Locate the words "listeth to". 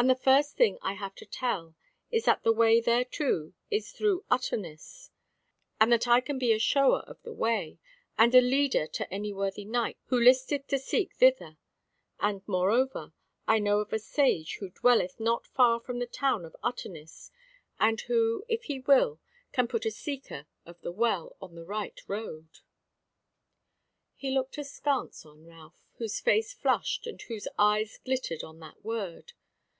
10.20-10.78